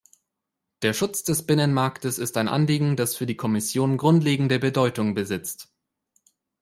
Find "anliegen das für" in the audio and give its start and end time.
2.47-3.27